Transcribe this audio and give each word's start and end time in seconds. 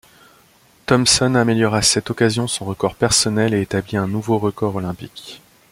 Thompson 0.87 1.35
améliore 1.35 1.75
à 1.75 1.83
cette 1.83 2.09
occasion 2.09 2.47
son 2.47 2.65
record 2.65 2.95
personnel 2.95 3.53
et 3.53 3.61
établit 3.61 3.97
un 3.97 4.07
nouveau 4.07 4.39
record 4.39 4.75
olympique. 4.77 5.43